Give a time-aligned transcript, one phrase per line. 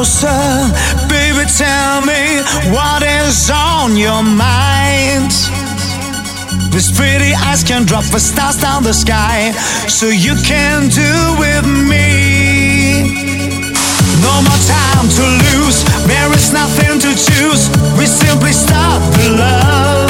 [0.00, 0.72] closer.
[1.08, 2.40] Baby, tell me
[2.72, 5.30] what is on your mind.
[6.72, 9.52] These pretty eyes can drop the stars down the sky,
[9.88, 13.12] so you can do with me.
[14.24, 17.68] No more time to lose, there is nothing to choose.
[17.98, 20.09] We simply start the love.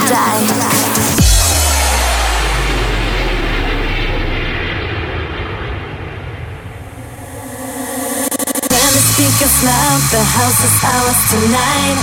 [0.00, 0.88] die.
[9.18, 9.60] Speakers
[10.10, 11.98] the house is ours tonight.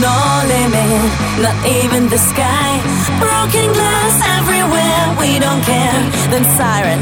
[0.00, 0.16] No
[0.48, 2.80] limit, not even the sky.
[3.20, 6.00] Broken glass everywhere, we don't care.
[6.30, 7.00] Then siren,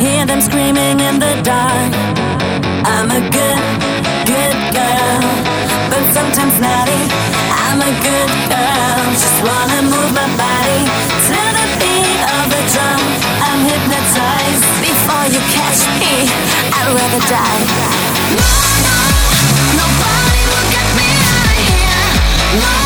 [0.00, 1.92] hear them screaming in the dark.
[2.84, 3.62] I'm a good,
[4.26, 5.20] good girl,
[5.90, 7.25] but sometimes naughty.
[7.66, 10.80] I'm a good girl, just wanna move my body
[11.26, 13.02] to the beat of the drum.
[13.42, 16.30] I'm hypnotized before you catch me.
[16.70, 17.62] I'd rather die.
[18.38, 18.50] No,
[18.86, 18.98] no,
[19.82, 22.62] nobody will get me out of here.
[22.62, 22.85] No.